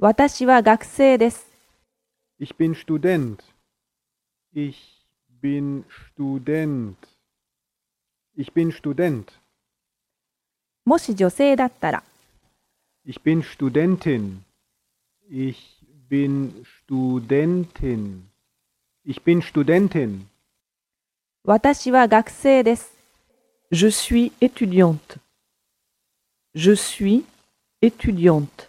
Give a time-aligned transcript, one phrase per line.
[0.00, 1.44] 私は学生です。
[2.38, 3.42] Ich bin Student.
[4.54, 4.76] Ich
[5.42, 6.94] bin Student.
[8.36, 9.32] Ich bin Student.
[10.84, 12.04] もし女性だったら、
[13.04, 14.44] Ich bin Studentin.
[15.28, 15.56] Ich
[16.08, 18.22] bin Studentin.
[19.04, 20.26] Ich bin Studentin.
[21.42, 22.92] 私は学生です。
[23.72, 25.18] Je suis étudiante.
[26.54, 27.24] Je suis
[27.82, 28.68] étudiante.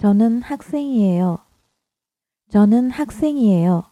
[0.00, 1.36] 저는 학생이에요.
[2.48, 3.89] 저는 학생이에요.